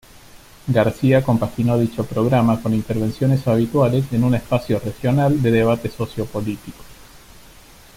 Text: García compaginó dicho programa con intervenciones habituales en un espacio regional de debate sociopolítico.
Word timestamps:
García 0.65 1.23
compaginó 1.23 1.77
dicho 1.77 2.03
programa 2.03 2.59
con 2.59 2.73
intervenciones 2.73 3.47
habituales 3.47 4.05
en 4.11 4.23
un 4.23 4.33
espacio 4.33 4.79
regional 4.79 5.39
de 5.43 5.51
debate 5.51 5.89
sociopolítico. 5.91 6.83